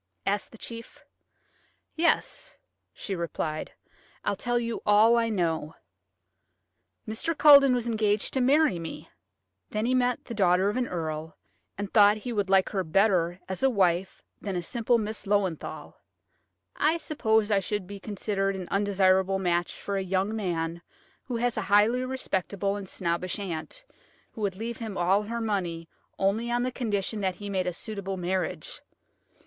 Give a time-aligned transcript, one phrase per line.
[0.25, 1.05] asked the chief.
[1.95, 2.55] "Yes,"
[2.91, 3.73] she replied;
[4.25, 5.75] "I'll tell you all I know.
[7.07, 7.37] Mr.
[7.37, 9.11] Culledon was engaged to marry me;
[9.69, 11.37] then he met the daughter of an earl,
[11.77, 15.93] and thought he would like her better as a wife than a simple Miss Löwenthal.
[16.75, 20.81] I suppose I should be considered an undesirable match for a young man
[21.25, 23.85] who has a highly respectable and snobbish aunt,
[24.31, 25.87] who would leave him all her money
[26.17, 28.81] only on the condition that he made a suitable marriage.